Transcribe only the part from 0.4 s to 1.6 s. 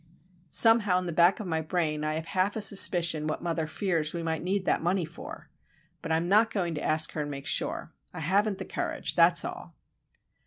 Somehow, in the back of